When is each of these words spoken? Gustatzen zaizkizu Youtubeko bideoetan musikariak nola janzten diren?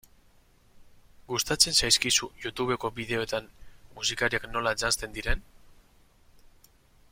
Gustatzen 1.31 1.75
zaizkizu 1.79 2.29
Youtubeko 2.45 2.91
bideoetan 3.01 3.51
musikariak 4.01 4.49
nola 4.57 4.75
janzten 4.85 5.17
diren? 5.19 5.47